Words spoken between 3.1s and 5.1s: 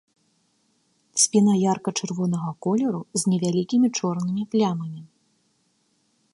з невялікімі чорнымі плямамі.